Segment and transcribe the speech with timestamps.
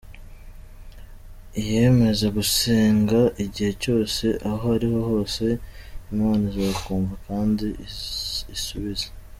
[1.61, 5.45] Iyemeze gusenga igihe cyose aho ari ho hose,
[6.11, 7.67] Imana izakumva kandi
[8.57, 9.07] isubize.